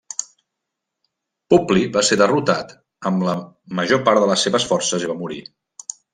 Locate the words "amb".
3.11-3.27